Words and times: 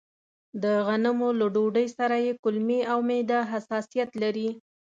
د 0.63 0.65
غنمو 0.87 1.29
له 1.39 1.47
ډوډۍ 1.55 1.87
سره 1.97 2.15
يې 2.25 2.31
کولمې 2.43 2.79
او 2.91 2.97
معده 3.09 3.39
حساسيت 3.51 4.09
لري. 4.21 4.49